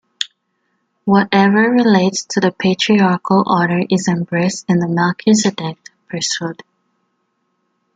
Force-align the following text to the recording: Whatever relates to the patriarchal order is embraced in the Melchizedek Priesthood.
Whatever 1.05 1.69
relates 1.69 2.23
to 2.25 2.39
the 2.39 2.51
patriarchal 2.51 3.43
order 3.45 3.83
is 3.87 4.07
embraced 4.07 4.65
in 4.67 4.79
the 4.79 4.87
Melchizedek 4.87 5.77
Priesthood. 6.07 6.63